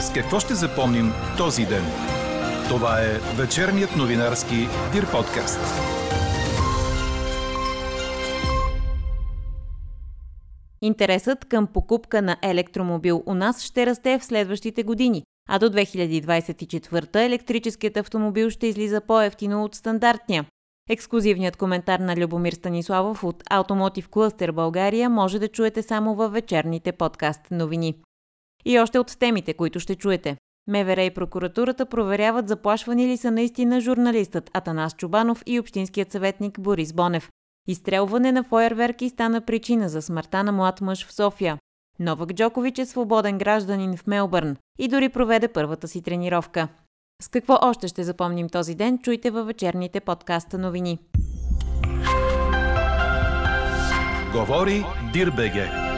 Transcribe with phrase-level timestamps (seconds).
[0.00, 1.84] С какво ще запомним този ден?
[2.68, 4.54] Това е вечерният новинарски
[4.92, 5.60] Дир подкаст.
[10.82, 17.26] Интересът към покупка на електромобил у нас ще расте в следващите години, а до 2024
[17.26, 20.46] електрическият автомобил ще излиза по-ефтино от стандартния.
[20.90, 26.92] Ексклюзивният коментар на Любомир Станиславов от Automotive Cluster България може да чуете само във вечерните
[26.92, 27.94] подкаст новини.
[28.64, 30.36] И още от темите, които ще чуете.
[30.68, 36.92] МВР и прокуратурата проверяват заплашвани ли са наистина журналистът Атанас Чубанов и общинският съветник Борис
[36.92, 37.28] Бонев.
[37.68, 41.58] Изстрелване на фойерверки стана причина за смъртта на млад мъж в София.
[41.98, 46.68] Новак Джокович е свободен гражданин в Мелбърн и дори проведе първата си тренировка.
[47.22, 50.98] С какво още ще запомним този ден, чуйте във вечерните подкаста новини.
[54.32, 55.89] Говори Дирбеге.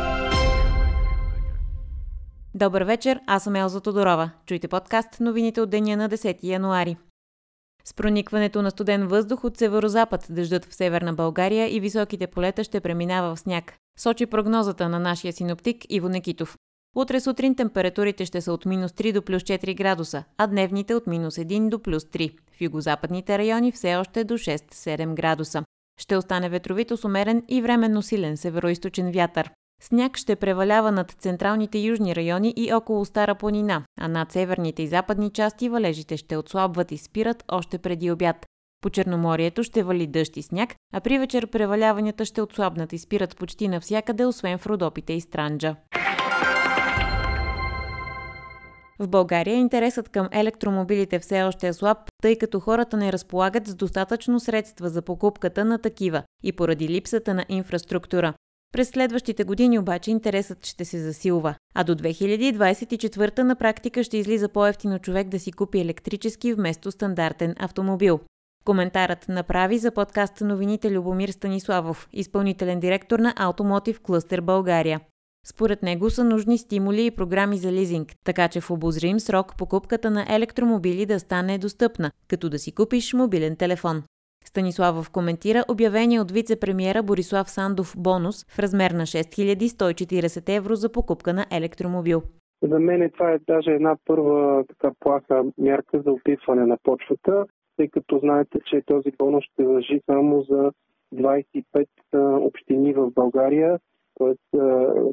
[2.55, 4.31] Добър вечер, аз съм Елза Тодорова.
[4.47, 6.97] Чуйте подкаст новините от деня на 10 януари.
[7.85, 12.81] С проникването на студен въздух от северозапад, дъждът в северна България и високите полета ще
[12.81, 13.75] преминава в сняг.
[13.99, 16.57] Сочи прогнозата на нашия синоптик Иво Некитов.
[16.97, 21.07] Утре сутрин температурите ще са от минус 3 до плюс 4 градуса, а дневните от
[21.07, 22.39] минус 1 до плюс 3.
[22.57, 25.65] В югозападните райони все още до 6-7 градуса.
[26.01, 29.51] Ще остане ветровито с умерен и временно силен североисточен вятър.
[29.85, 34.87] Сняг ще превалява над централните южни райони и около Стара планина, а над северните и
[34.87, 38.47] западни части валежите ще отслабват и спират още преди обяд.
[38.81, 43.37] По Черноморието ще вали дъжд и сняг, а при вечер преваляванията ще отслабнат и спират
[43.37, 45.77] почти навсякъде, освен в Родопите и Странджа.
[48.99, 53.75] В България интересът към електромобилите все още е слаб, тъй като хората не разполагат с
[53.75, 58.35] достатъчно средства за покупката на такива и поради липсата на инфраструктура.
[58.73, 64.49] През следващите години обаче интересът ще се засилва, а до 2024 на практика ще излиза
[64.49, 68.21] по-ефтино човек да си купи електрически вместо стандартен автомобил.
[68.65, 75.01] Коментарът направи за подкаст новините Любомир Станиславов, изпълнителен директор на Automotive Cluster България.
[75.47, 80.11] Според него са нужни стимули и програми за лизинг, така че в обозрим срок покупката
[80.11, 84.03] на електромобили да стане достъпна, като да си купиш мобилен телефон.
[84.45, 91.33] Станиславов коментира обявения от вице-премьера Борислав Сандов бонус в размер на 6140 евро за покупка
[91.33, 92.23] на електромобил.
[92.63, 97.45] За мен това е даже една първа така плаха мярка за опитване на почвата,
[97.77, 100.73] тъй като знаете, че този бонус ще въжи само за
[101.15, 101.87] 25
[102.47, 103.79] общини в България.
[104.15, 104.41] Тоест,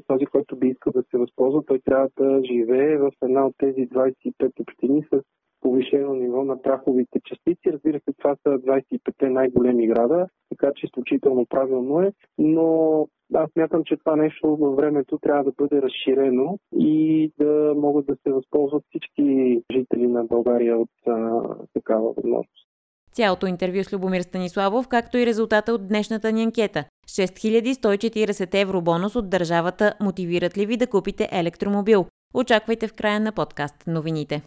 [0.08, 3.90] този, който би искал да се възползва, той трябва да живее в една от тези
[3.90, 5.22] 25 общини с
[5.62, 7.74] повишено ниво на праховите частици.
[7.74, 13.84] Разбира се, това са 25-те най-големи града, така че изключително правилно е, но аз мятам,
[13.86, 18.84] че това нещо във времето трябва да бъде разширено и да могат да се възползват
[18.90, 21.42] всички жители на България от а,
[21.74, 22.70] такава възможност.
[23.12, 26.86] Цялото интервю с Любомир Станиславов, както и резултата от днешната ни анкета.
[27.08, 32.06] 6140 евро бонус от държавата мотивират ли ви да купите електромобил?
[32.34, 34.42] Очаквайте в края на подкаст новините.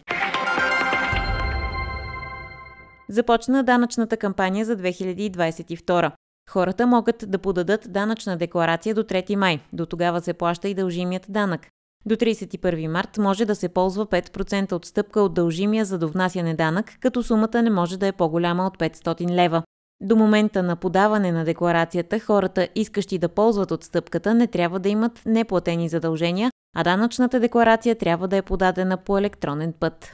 [3.09, 6.11] Започна данъчната кампания за 2022.
[6.49, 9.59] Хората могат да подадат данъчна декларация до 3 май.
[9.73, 11.67] До тогава се плаща и дължимият данък.
[12.05, 17.23] До 31 март може да се ползва 5% отстъпка от дължимия за довнасяне данък, като
[17.23, 19.63] сумата не може да е по-голяма от 500 лева.
[20.01, 25.21] До момента на подаване на декларацията хората, искащи да ползват отстъпката, не трябва да имат
[25.25, 30.11] неплатени задължения, а данъчната декларация трябва да е подадена по електронен път.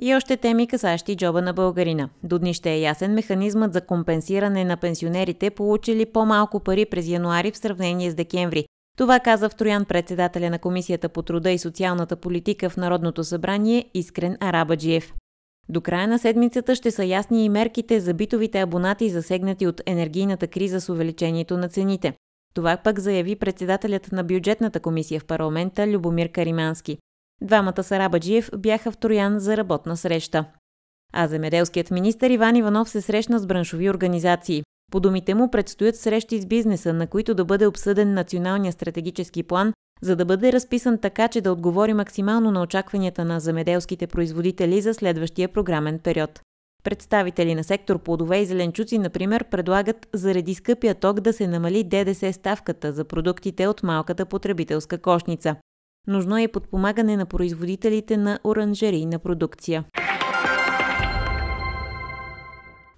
[0.00, 2.08] И още теми, касащи джоба на българина.
[2.22, 7.50] До дни ще е ясен механизмът за компенсиране на пенсионерите, получили по-малко пари през януари
[7.50, 8.66] в сравнение с декември.
[8.98, 14.36] Това каза Втроян председателя на Комисията по труда и социалната политика в Народното събрание Искрен
[14.40, 15.14] Арабаджиев.
[15.68, 20.46] До края на седмицата ще са ясни и мерките за битовите абонати, засегнати от енергийната
[20.46, 22.12] криза с увеличението на цените.
[22.54, 26.98] Това пък заяви председателят на бюджетната комисия в парламента Любомир Каримански.
[27.42, 30.44] Двамата Сарабаджиев бяха в Троян за работна среща.
[31.12, 34.62] А земеделският министр Иван Иванов се срещна с браншови организации.
[34.92, 39.72] По думите му предстоят срещи с бизнеса, на които да бъде обсъден националния стратегически план,
[40.02, 44.94] за да бъде разписан така, че да отговори максимално на очакванията на земеделските производители за
[44.94, 46.40] следващия програмен период.
[46.84, 52.32] Представители на сектор плодове и зеленчуци, например, предлагат заради скъпия ток да се намали ДДС
[52.32, 55.56] ставката за продуктите от малката потребителска кошница.
[56.08, 59.84] Нужно е подпомагане на производителите на оранжерийна продукция.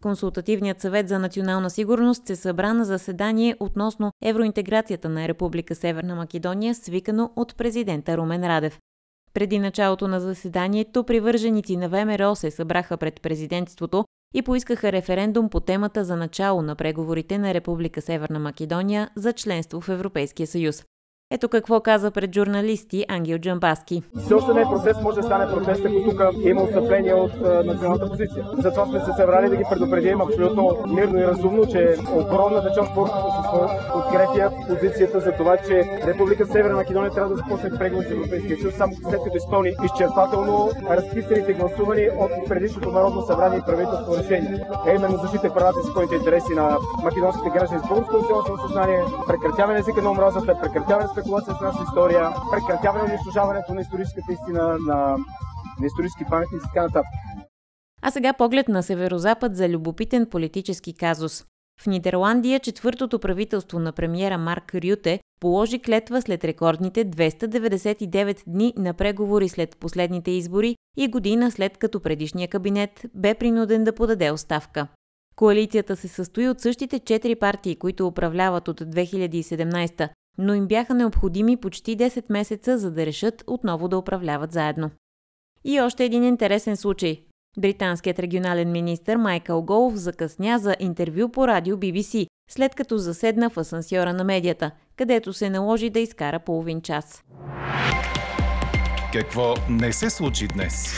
[0.03, 6.75] Консултативният съвет за национална сигурност се събра на заседание относно евроинтеграцията на Република Северна Македония,
[6.75, 8.79] свикано от президента Румен Радев.
[9.35, 14.05] Преди началото на заседанието, привърженици на ВМРО се събраха пред президентството
[14.35, 19.81] и поискаха референдум по темата за начало на преговорите на Република Северна Македония за членство
[19.81, 20.85] в Европейския съюз.
[21.33, 24.03] Ето какво каза пред журналисти Ангел Джамбаски.
[24.19, 27.33] Все още не е протест, може да стане протест, ако тук има отстъпление от
[27.67, 28.45] националната позиция.
[28.59, 33.09] Затова сме се събрали да ги предупредим абсолютно мирно и разумно, че огромната част от
[33.09, 38.57] общество подкрепя позицията за това, че Република Северна Македония трябва да започне преговори с Европейския
[38.61, 44.67] съюз, само след като изпълни изчерпателно разписаните гласувани от предишното Народно събрание и правителство решение.
[44.87, 49.79] Е именно защита правата и законните интереси на македонските граждани с българско национално съзнание, прекратяване
[49.79, 55.17] езика на омразата, прекратяване спекулация с нашата история, прекратяване на унищожаването на историческата истина, на,
[55.81, 57.11] на исторически паметници и така нататък.
[58.03, 61.45] А сега поглед на северозапад за любопитен политически казус.
[61.83, 68.95] В Нидерландия четвъртото правителство на премиера Марк Рюте положи клетва след рекордните 299 дни на
[68.95, 74.87] преговори след последните избори и година след като предишния кабинет бе принуден да подаде оставка.
[75.37, 80.09] Коалицията се състои от същите четири партии, които управляват от 2017
[80.41, 84.91] но им бяха необходими почти 10 месеца, за да решат отново да управляват заедно.
[85.65, 87.23] И още един интересен случай.
[87.59, 93.57] Британският регионален министр Майкъл Голф закъсня за интервю по радио BBC, след като заседна в
[93.57, 97.25] асансьора на медията, където се наложи да изкара половин час.
[99.13, 100.95] Какво не се случи днес?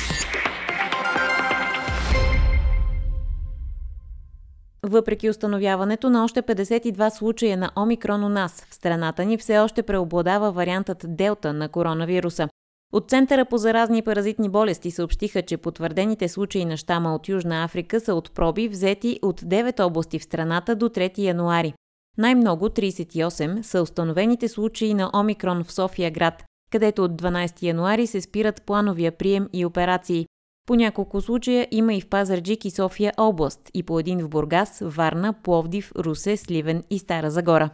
[4.87, 9.83] Въпреки установяването на още 52 случая на омикрон у нас, в страната ни все още
[9.83, 12.49] преобладава вариантът Делта на коронавируса.
[12.93, 17.65] От Центъра по заразни и паразитни болести съобщиха, че потвърдените случаи на щама от Южна
[17.65, 21.75] Африка са от проби взети от 9 области в страната до 3 януари.
[22.19, 28.21] Най-много 38 са установените случаи на омикрон в София град, където от 12 януари се
[28.21, 30.27] спират плановия прием и операции.
[30.67, 34.79] По няколко случая има и в Пазарджик и София област, и по един в Бургас,
[34.83, 37.71] Варна, Пловдив, Русе, Сливен и Стара Загора.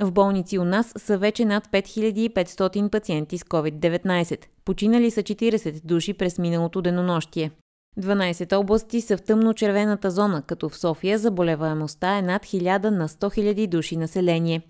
[0.00, 4.44] В болници у нас са вече над 5500 пациенти с COVID-19.
[4.64, 7.50] Починали са 40 души през миналото денонощие.
[8.00, 13.54] 12 области са в тъмно-червената зона, като в София заболеваемостта е над 1000 на 100
[13.54, 14.62] 000 души население.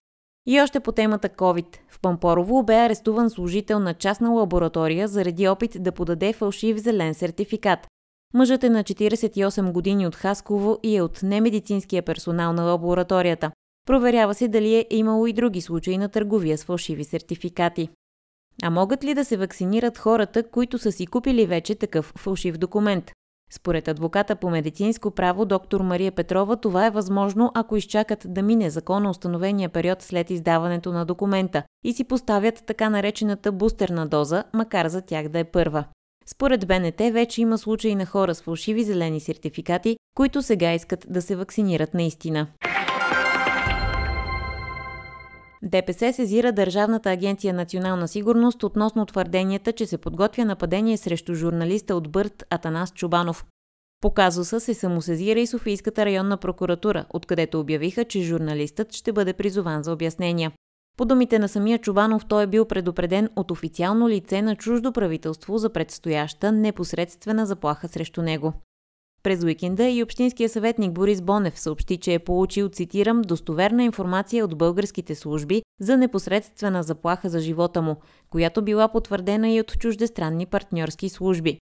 [0.47, 1.77] И още по темата COVID.
[1.89, 7.87] В Пампорово бе арестуван служител на частна лаборатория заради опит да подаде фалшив зелен сертификат.
[8.35, 13.51] Мъжът е на 48 години от Хасково и е от немедицинския персонал на лабораторията.
[13.87, 17.89] Проверява се дали е имало и други случаи на търговия с фалшиви сертификати.
[18.63, 23.13] А могат ли да се вакцинират хората, които са си купили вече такъв фалшив документ?
[23.53, 28.71] Според адвоката по медицинско право доктор Мария Петрова, това е възможно, ако изчакат да мине
[28.71, 34.89] законно установения период след издаването на документа и си поставят така наречената бустерна доза, макар
[34.89, 35.85] за тях да е първа.
[36.27, 41.23] Според БНТ вече има случаи на хора с фалшиви зелени сертификати, които сега искат да
[41.23, 42.47] се вакцинират наистина.
[45.63, 52.13] ДПС сезира Държавната агенция Национална сигурност относно твърденията, че се подготвя нападение срещу журналиста от
[52.13, 53.45] Бърт Атанас Чубанов.
[54.01, 59.83] По казуса се самосезира и Софийската районна прокуратура, откъдето обявиха, че журналистът ще бъде призован
[59.83, 60.53] за обяснения.
[60.97, 65.59] По думите на самия Чубанов, той е бил предупреден от официално лице на чуждо правителство
[65.59, 68.53] за предстояща непосредствена заплаха срещу него.
[69.23, 74.59] През уикенда и общинския съветник Борис Бонев съобщи, че е получил, цитирам, достоверна информация от
[74.59, 77.97] българските служби за непосредствена заплаха за живота му,
[78.31, 81.59] която била потвърдена и от чуждестранни партньорски служби.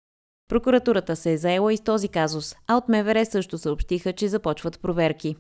[0.49, 4.81] Прокуратурата се е заела и с този казус, а от МВР също съобщиха, че започват
[4.81, 5.37] проверки.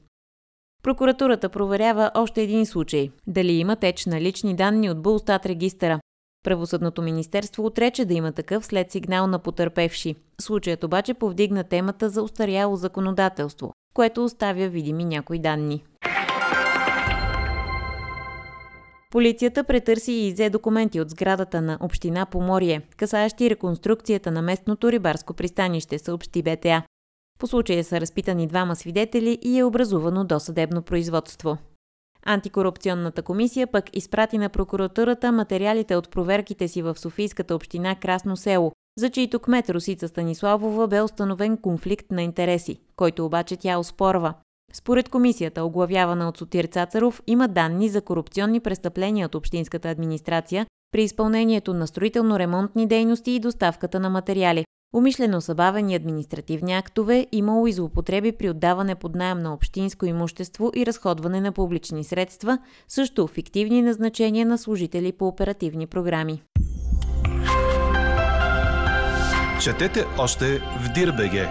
[0.82, 6.00] Прокуратурата проверява още един случай– дали има теч на лични данни от Булстат регистъра.
[6.48, 10.14] Правосъдното министерство отрече да има такъв след сигнал на потърпевши.
[10.40, 15.84] Случаят обаче повдигна темата за устаряло законодателство, което оставя видими някои данни.
[19.10, 25.34] Полицията претърси и изе документи от сградата на Община Поморие, касаещи реконструкцията на местното рибарско
[25.34, 26.82] пристанище, съобщи БТА.
[27.38, 31.58] По случая са разпитани двама свидетели и е образувано досъдебно производство.
[32.30, 38.72] Антикорупционната комисия пък изпрати на прокуратурата материалите от проверките си в Софийската община Красно село,
[38.98, 44.34] за чието кмет Русица Станиславова бе установен конфликт на интереси, който обаче тя оспорва.
[44.72, 51.02] Според комисията, оглавявана от Сотир Цацаров, има данни за корупционни престъпления от общинската администрация при
[51.02, 54.64] изпълнението на строително-ремонтни дейности и доставката на материали.
[54.94, 60.70] Умишлено са бавени административни актове, имало и злоупотреби при отдаване под найем на общинско имущество
[60.74, 66.42] и разходване на публични средства, също фиктивни назначения на служители по оперативни програми.
[69.62, 71.48] Четете още в Дирбеге.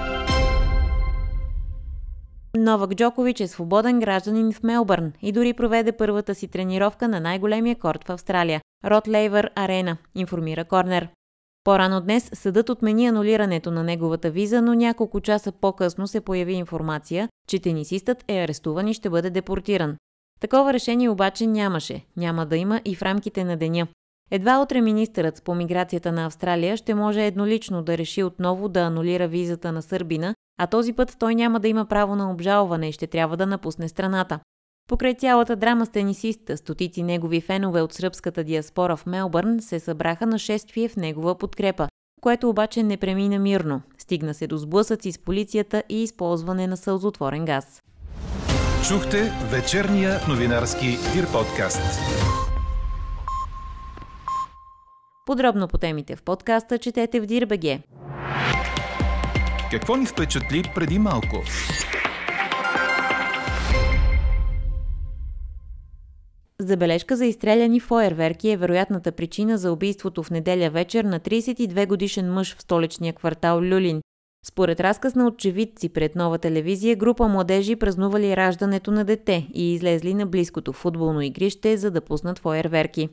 [2.57, 7.75] Новак Джокович е свободен гражданин в Мелбърн и дори проведе първата си тренировка на най-големия
[7.75, 11.09] корт в Австралия– Рот Лейвър Арена, информира Корнер.
[11.67, 17.29] По-рано днес съдът отмени анулирането на неговата виза, но няколко часа по-късно се появи информация,
[17.47, 19.97] че тенисистът е арестуван и ще бъде депортиран.
[20.39, 23.87] Такова решение обаче нямаше, няма да има и в рамките на деня.
[24.31, 29.27] Едва утре министърът по миграцията на Австралия ще може еднолично да реши отново да анулира
[29.27, 33.07] визата на Сърбина, а този път той няма да има право на обжалване и ще
[33.07, 34.39] трябва да напусне страната.
[34.87, 40.25] Покрай цялата драма с тенисиста, стотици негови фенове от сръбската диаспора в Мелбърн се събраха
[40.25, 41.87] на шествие в негова подкрепа,
[42.21, 43.81] което обаче не премина мирно.
[43.97, 47.81] Стигна се до сблъсъци с полицията и използване на сълзотворен газ.
[48.87, 51.99] Чухте вечерния новинарски Дир подкаст.
[55.25, 57.79] Подробно по темите в подкаста четете в Дирбеге.
[59.71, 61.43] Какво ни впечатли преди малко?
[66.61, 72.33] Забележка за изстреляни фойерверки е вероятната причина за убийството в неделя вечер на 32 годишен
[72.33, 74.01] мъж в столичния квартал Люлин.
[74.45, 80.13] Според разказ на очевидци пред нова телевизия, група младежи празнували раждането на дете и излезли
[80.13, 83.09] на близкото футболно игрище, за да пуснат фойерверки.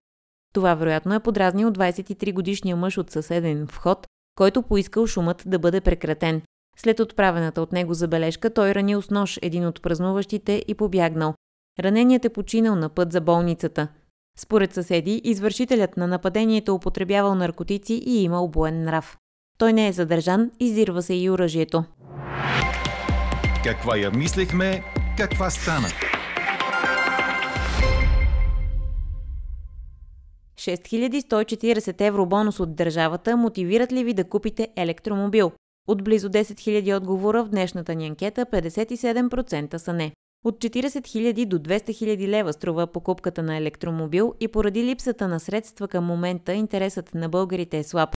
[0.54, 5.80] Това вероятно е подразнил 23 годишния мъж от съседен вход, който поискал шумът да бъде
[5.80, 6.42] прекратен.
[6.76, 11.34] След отправената от него забележка, той ранил с нож един от празнуващите и побягнал.
[11.80, 13.88] Раненият е починал на път за болницата.
[14.38, 19.16] Според съседи, извършителят на нападението употребявал наркотици и имал буен нрав.
[19.58, 21.84] Той не е задържан, издирва се и оръжието.
[23.64, 24.84] Каква я мислехме,
[25.18, 25.88] каква стана?
[30.56, 35.52] 6140 евро бонус от държавата мотивират ли ви да купите електромобил?
[35.88, 40.12] От близо 10 000 отговора в днешната ни анкета 57% са не.
[40.44, 45.40] От 40 000 до 200 000 лева струва покупката на електромобил и поради липсата на
[45.40, 48.10] средства към момента интересът на българите е слаб.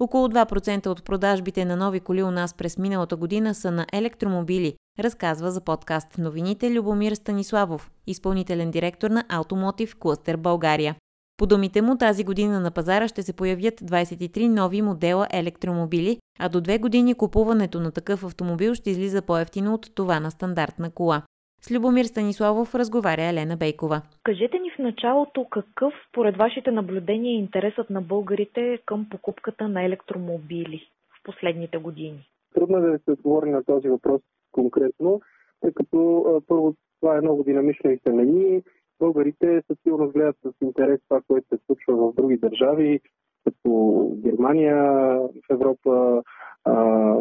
[0.00, 4.74] Около 2% от продажбите на нови коли у нас през миналата година са на електромобили,
[4.98, 10.96] разказва за подкаст новините Любомир Станиславов, изпълнителен директор на Automotive Cluster България.
[11.36, 16.48] По думите му, тази година на пазара ще се появят 23 нови модела електромобили, а
[16.48, 21.22] до две години купуването на такъв автомобил ще излиза по-ефтино от това на стандартна кола.
[21.64, 24.02] С Любомир Станиславов разговаря Елена Бейкова.
[24.22, 29.84] Кажете ни в началото какъв, според вашите наблюдения, е интересът на българите към покупката на
[29.84, 32.28] електромобили в последните години?
[32.54, 34.20] Трудно е да се отговори на този въпрос
[34.52, 35.20] конкретно,
[35.60, 38.62] тъй като първо това е много динамично и се мени.
[39.00, 43.00] Българите със сигурност гледат с интерес това, което се случва в други държави,
[43.44, 44.76] като Германия,
[45.20, 46.22] в Европа,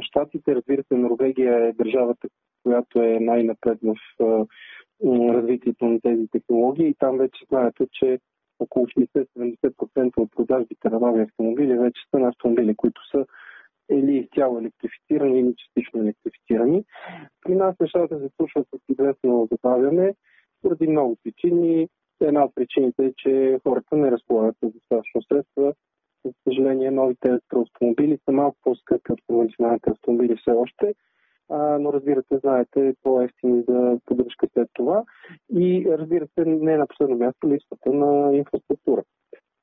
[0.01, 2.27] Штатите, разбира се, Норвегия е държавата,
[2.63, 3.95] която е най-напред в
[5.33, 8.19] развитието на тези технологии и там вече знаете, че
[8.59, 13.25] около 60-70% от продажбите на нови автомобили вече са на автомобили, които са
[13.91, 16.83] или изцяло електрифицирани, или частично електрифицирани.
[17.41, 20.13] При нас нещата се случват с известно забавяне
[20.61, 21.87] поради много причини.
[22.21, 25.73] Една от причините е, че хората не разполагат с достатъчно средства.
[26.25, 30.93] За съжаление, новите електроавтомобили са малко по-скъпи от конвенционалните автомобили все още
[31.51, 35.03] а, но разбира се, знаете, по-ефтини за поддръжка след това.
[35.55, 39.03] И разбира се, не на последно място липсата на инфраструктура.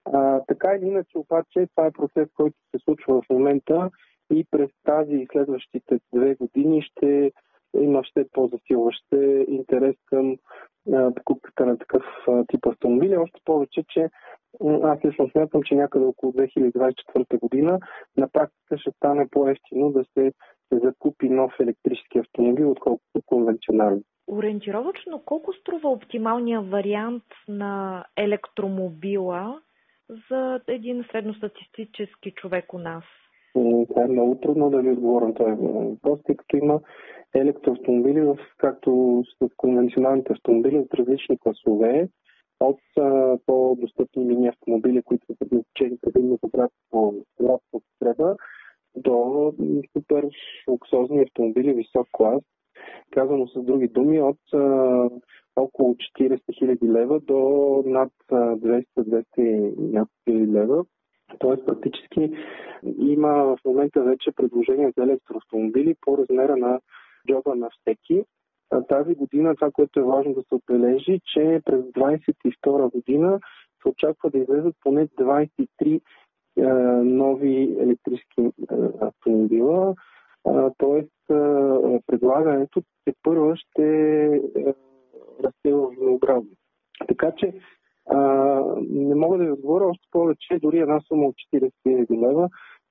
[0.05, 3.91] А, така или иначе, обаче, това е процес, който се случва в момента
[4.33, 7.33] и през тази и следващите две години ще
[7.81, 9.05] има все по-засилващ
[9.49, 10.37] интерес към
[11.17, 12.03] покупката на такъв
[12.49, 13.17] тип автомобили.
[13.17, 14.09] Още повече, че
[14.83, 17.79] аз лично смятам, че някъде около 2024 година
[18.17, 20.33] на практика ще стане по-ефтино да се
[20.73, 24.03] закупи нов електрически автомобил, отколкото конвенционален.
[24.27, 29.61] Ориентировачно колко струва оптималният вариант на електромобила
[30.31, 33.05] за един средностатистически човек у нас?
[33.89, 36.81] Това е много трудно да ви отговоря на този въпрос, тъй като има
[37.35, 42.09] електроавтомобили, както с конвенционалните автомобили от различни класове,
[42.61, 42.81] от
[43.47, 47.15] по-достъпни мини автомобили, които са предназначени предимно за градско
[47.73, 48.37] употреба,
[48.97, 49.53] до
[49.97, 50.29] супер
[50.69, 52.43] луксозни автомобили висок клас.
[53.11, 54.59] Казано с други думи, от а,
[55.57, 60.85] около 40 000 лева до над 200-200 лева.
[61.39, 62.33] Тоест практически
[62.99, 66.81] има в момента вече предложения за електроавтомобили по размера на
[67.29, 68.25] джоба на всеки.
[68.71, 73.41] А тази година това, което е важно да се отбележи, че през 2022 година
[73.83, 76.01] се очаква да излезат поне 23
[77.03, 78.51] нови електрически
[79.01, 79.95] автомобила.
[80.79, 81.13] Тоест,
[82.07, 84.41] предлагането те първо ще
[85.45, 86.51] расте в многообразно.
[87.09, 87.55] Така че
[88.81, 92.49] не мога да ви отговоря още повече, дори една сума от 40 000 лева,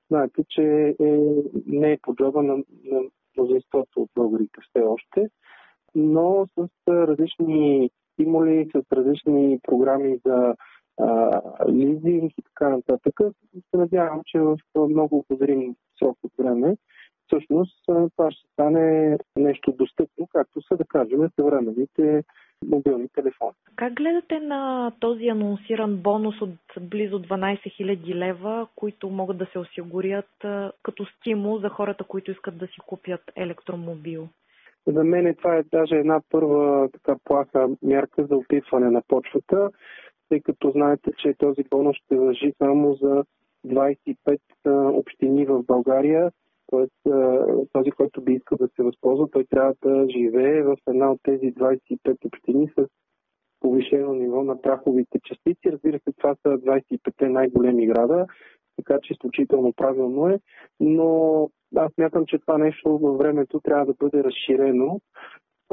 [0.10, 1.20] знаете, че е,
[1.66, 3.02] не е по на, на
[3.38, 5.30] мнозинството от българите все още,
[5.98, 10.56] но с различни стимули, с различни програми за
[11.00, 13.14] а, лизинг и така нататък,
[13.72, 16.78] се надявам, че в много обозрим срок от време
[17.28, 22.24] всъщност това ще стане нещо достъпно, както са да кажем съвременните
[22.66, 23.54] мобилни телефони.
[23.76, 26.50] Как гледате на този анонсиран бонус от
[26.82, 30.30] близо 12 000 лева, които могат да се осигурят
[30.84, 34.28] като стимул за хората, които искат да си купят електромобил?
[34.88, 39.70] За мен това е даже една първа така плаха мярка за опитване на почвата,
[40.30, 43.24] тъй като знаете, че този бонус ще въжи само за
[43.66, 44.40] 25
[44.98, 46.32] общини в България
[46.72, 46.94] Тоест,
[47.74, 51.54] този, който би искал да се възползва, той трябва да живее в една от тези
[51.54, 52.88] 25 общини с
[53.60, 55.72] повишено ниво на праховите частици.
[55.72, 58.26] Разбира се, това са 25-те най-големи града,
[58.78, 60.40] така че изключително правилно е,
[60.80, 65.02] но аз мятам, че това нещо във времето трябва да бъде разширено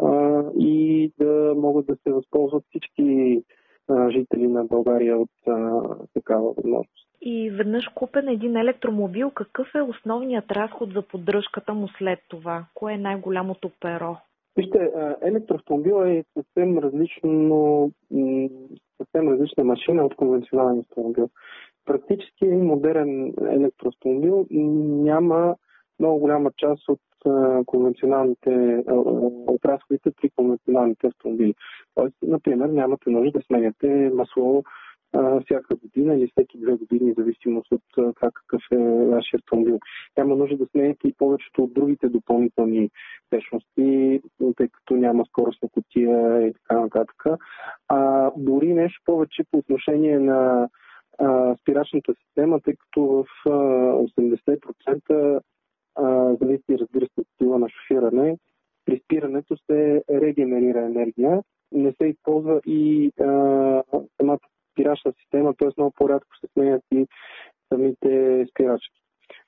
[0.02, 3.42] а, и да могат да се възползват всички
[3.88, 5.82] а, жители на България от а,
[6.14, 7.08] такава възможност.
[7.20, 12.66] И веднъж купен един електромобил, какъв е основният разход за поддръжката му след това?
[12.74, 14.16] Кое е най-голямото перо?
[14.56, 14.90] Вижте,
[15.22, 17.90] електроавтомобил е съвсем различно,
[18.96, 21.28] съвсем различна машина от конвенционален автомобил.
[21.84, 25.56] Практически модерен електроавтомобил няма
[25.98, 27.00] много голяма част от
[27.66, 28.84] конвенционалните
[29.46, 31.54] от разходите при конвенционалните автомобили.
[31.94, 34.64] Тоест, например, нямате нужда да сменяте масло
[35.44, 39.78] всяка година или всеки две години, в зависимост от това какъв е вашия автомобил.
[40.16, 42.90] Няма нужда да сменяте и повечето от другите допълнителни
[43.30, 44.20] течности,
[44.56, 47.24] тъй като няма скоростна котия и така нататък.
[47.88, 50.68] А дори нещо повече по отношение на
[51.18, 55.40] а, спирачната система, тъй като в а, 80%
[56.40, 58.36] зависи, разбира се, от стила на шофиране.
[58.84, 63.26] При спирането се регенерира енергия, не се използва и а,
[64.20, 64.38] самата
[64.72, 65.68] спирачна система, т.е.
[65.76, 67.06] много по-рядко се сменят и
[67.72, 69.00] самите спирачки.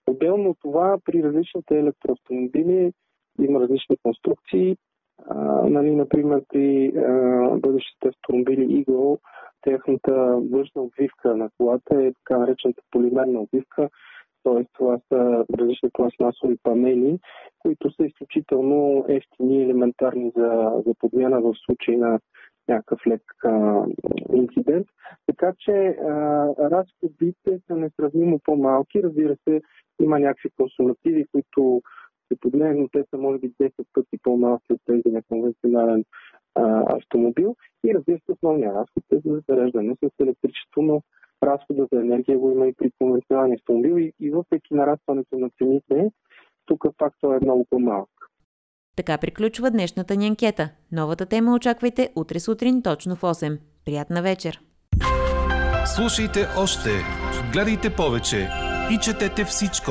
[0.07, 2.93] Отделно от това, при различните електроавтомобили
[3.41, 4.77] има различни конструкции.
[5.27, 5.35] А,
[5.69, 9.19] нали, например, при а, бъдещите автомобили Eagle,
[9.63, 10.13] техната
[10.51, 13.89] външна обвивка на колата е така наречената полимерна обвивка,
[14.47, 14.65] т.е.
[14.73, 17.19] това са различни пластмасови панели,
[17.59, 22.21] които са изключително ефтини и елементарни за, за подмяна в случай на
[22.69, 23.85] някакъв лек а,
[24.35, 24.87] инцидент.
[25.27, 26.11] Така че а,
[26.59, 29.03] разходите са несравнимо по-малки.
[29.03, 29.61] Разбира се,
[30.03, 31.83] има някакви консумативи, които
[32.29, 36.05] се поднеят, но те са може би 10 пъти по-малки от тези на конвенционален
[36.87, 37.57] автомобил.
[37.85, 41.03] И разбира се, основния разход е за зареждане с електричество, но
[41.43, 46.11] разхода за енергия го има и при конвенционалния автомобил и, и въпреки нарастването на цените,
[46.67, 48.09] тук пак той е много по-малък.
[48.97, 50.71] Така приключва днешната ни анкета.
[50.93, 53.59] Новата тема очаквайте утре сутрин точно в 8.
[53.85, 54.61] Приятна вечер!
[55.97, 56.91] Слушайте още,
[57.53, 58.49] гледайте повече
[58.95, 59.91] и четете всичко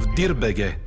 [0.00, 0.85] в Дирбеге.